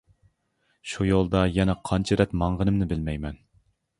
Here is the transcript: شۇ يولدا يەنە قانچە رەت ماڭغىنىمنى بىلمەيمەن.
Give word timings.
شۇ 0.93 1.05
يولدا 1.07 1.41
يەنە 1.57 1.77
قانچە 1.89 2.19
رەت 2.21 2.35
ماڭغىنىمنى 2.45 2.87
بىلمەيمەن. 2.95 3.37